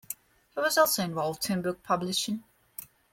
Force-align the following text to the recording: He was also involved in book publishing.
He 0.55 0.59
was 0.59 0.79
also 0.79 1.03
involved 1.03 1.47
in 1.51 1.61
book 1.61 1.83
publishing. 1.83 2.43